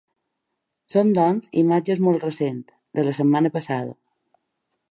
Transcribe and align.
Són 0.93 1.11
doncs, 1.17 1.51
imatges 1.63 2.01
molt 2.07 2.25
recents, 2.27 2.73
de 3.01 3.07
la 3.09 3.13
setmana 3.21 3.53
passada. 3.59 3.95